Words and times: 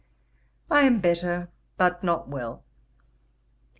I 0.71 0.81
am 0.81 0.99
better, 0.99 1.49
but 1.77 2.03
not 2.03 2.27
well. 2.27 2.63